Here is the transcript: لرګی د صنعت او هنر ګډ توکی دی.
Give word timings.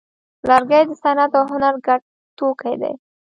لرګی 0.49 0.83
د 0.87 0.91
صنعت 1.03 1.31
او 1.39 1.45
هنر 1.51 1.75
ګډ 1.85 2.01
توکی 2.37 2.75
دی. 2.81 2.93